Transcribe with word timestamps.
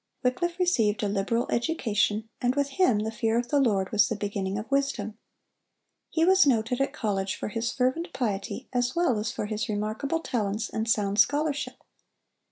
Wycliffe 0.23 0.57
received 0.57 1.03
a 1.03 1.07
liberal 1.07 1.45
education, 1.51 2.27
and 2.41 2.55
with 2.55 2.69
him 2.69 3.01
the 3.01 3.11
fear 3.11 3.37
of 3.37 3.49
the 3.49 3.59
Lord 3.59 3.91
was 3.91 4.07
the 4.09 4.15
beginning 4.15 4.57
of 4.57 4.71
wisdom. 4.71 5.15
He 6.09 6.25
was 6.25 6.47
noted 6.47 6.81
at 6.81 6.91
college 6.91 7.35
for 7.35 7.49
his 7.49 7.71
fervent 7.71 8.11
piety 8.11 8.67
as 8.73 8.95
well 8.95 9.19
as 9.19 9.31
for 9.31 9.45
his 9.45 9.69
remarkable 9.69 10.21
talents 10.21 10.69
and 10.69 10.89
sound 10.89 11.19
scholarship. 11.19 11.75